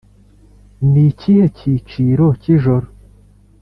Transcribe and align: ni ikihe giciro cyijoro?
ni 0.91 1.01
ikihe 1.11 1.43
giciro 1.57 2.25
cyijoro? 2.41 2.87